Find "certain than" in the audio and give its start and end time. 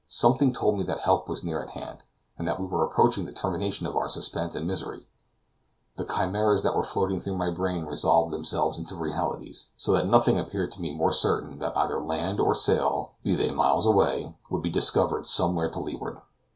11.11-11.59